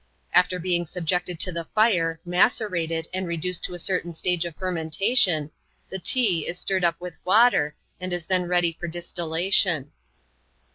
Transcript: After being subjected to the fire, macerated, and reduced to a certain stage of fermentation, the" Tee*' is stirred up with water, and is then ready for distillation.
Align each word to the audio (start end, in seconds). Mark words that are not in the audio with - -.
After 0.33 0.57
being 0.57 0.85
subjected 0.87 1.39
to 1.41 1.51
the 1.51 1.65
fire, 1.75 2.19
macerated, 2.25 3.07
and 3.13 3.27
reduced 3.27 3.63
to 3.65 3.75
a 3.75 3.77
certain 3.77 4.13
stage 4.13 4.45
of 4.45 4.55
fermentation, 4.55 5.51
the" 5.91 5.99
Tee*' 6.11 6.47
is 6.47 6.57
stirred 6.57 6.83
up 6.83 6.99
with 6.99 7.23
water, 7.23 7.75
and 7.99 8.11
is 8.11 8.25
then 8.25 8.47
ready 8.47 8.71
for 8.79 8.87
distillation. 8.87 9.91